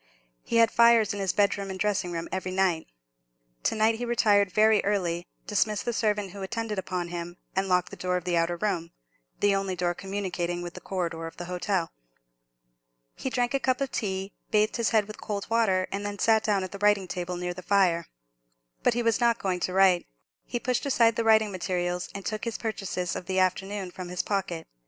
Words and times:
He 0.41 0.55
had 0.55 0.71
fires 0.71 1.13
in 1.13 1.19
his 1.19 1.31
bedroom 1.31 1.69
and 1.69 1.79
dressing 1.79 2.11
room 2.11 2.27
every 2.31 2.49
night. 2.51 2.87
To 3.61 3.75
night 3.75 3.99
he 3.99 4.03
retired 4.03 4.51
very 4.51 4.83
early, 4.83 5.27
dismissed 5.45 5.85
the 5.85 5.93
servant 5.93 6.31
who 6.31 6.41
attended 6.41 6.79
upon 6.79 7.09
him, 7.09 7.37
and 7.55 7.67
locked 7.69 7.91
the 7.91 7.95
door 7.95 8.17
of 8.17 8.23
the 8.23 8.35
outer 8.35 8.57
room, 8.57 8.89
the 9.41 9.53
only 9.53 9.75
door 9.75 9.93
communicating 9.93 10.63
with 10.63 10.73
the 10.73 10.81
corridor 10.81 11.27
of 11.27 11.37
the 11.37 11.45
hotel. 11.45 11.91
He 13.13 13.29
drank 13.29 13.53
a 13.53 13.59
cup 13.59 13.79
of 13.79 13.91
tea, 13.91 14.33
bathed 14.49 14.77
his 14.77 14.89
head 14.89 15.05
with 15.05 15.21
cold 15.21 15.47
water, 15.51 15.87
and 15.91 16.03
then 16.03 16.17
sat 16.17 16.43
down 16.43 16.63
at 16.63 16.73
a 16.73 16.79
writing 16.79 17.07
table 17.07 17.37
near 17.37 17.53
the 17.53 17.61
fire. 17.61 18.07
But 18.81 18.95
he 18.95 19.03
was 19.03 19.19
not 19.19 19.37
going 19.37 19.59
to 19.59 19.73
write; 19.73 20.07
he 20.47 20.59
pushed 20.59 20.87
aside 20.87 21.15
the 21.15 21.23
writing 21.23 21.51
materials, 21.51 22.09
and 22.15 22.25
took 22.25 22.45
his 22.45 22.57
purchases 22.57 23.15
of 23.15 23.27
the 23.27 23.37
afternoon 23.37 23.91
from 23.91 24.09
his 24.09 24.23
pocket. 24.23 24.65